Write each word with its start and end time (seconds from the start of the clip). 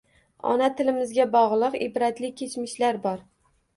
Ona 0.51 0.69
tilimizga 0.79 1.27
bog‘liq 1.37 1.77
ibratli 1.89 2.33
kechmishlar 2.41 3.03
bor. 3.05 3.23